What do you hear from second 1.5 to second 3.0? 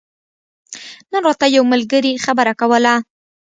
يو ملګري خبره کوله